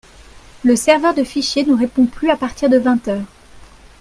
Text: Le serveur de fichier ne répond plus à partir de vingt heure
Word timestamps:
Le 0.63 0.75
serveur 0.75 1.13
de 1.13 1.23
fichier 1.23 1.63
ne 1.63 1.77
répond 1.77 2.07
plus 2.07 2.31
à 2.31 2.35
partir 2.35 2.71
de 2.71 2.77
vingt 2.79 3.07
heure 3.07 3.21